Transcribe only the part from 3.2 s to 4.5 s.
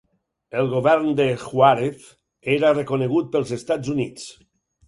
pels Estats Units.